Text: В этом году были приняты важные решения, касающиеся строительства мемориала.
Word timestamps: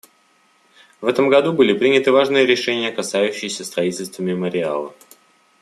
В 0.99 1.05
этом 1.05 1.29
году 1.29 1.53
были 1.53 1.77
приняты 1.77 2.11
важные 2.11 2.43
решения, 2.47 2.91
касающиеся 2.91 3.63
строительства 3.63 4.23
мемориала. 4.23 4.95